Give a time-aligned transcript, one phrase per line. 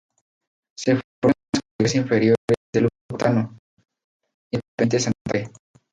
[0.75, 3.55] Se formo en la categorías inferiores del club bogotano
[4.51, 5.51] Independiente Santa Fe.